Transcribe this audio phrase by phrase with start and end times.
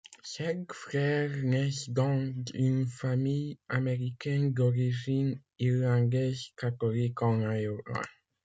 [0.23, 8.01] Cinq frères naissent dans une famille américaine d'origine irlandaise catholique en Iowa.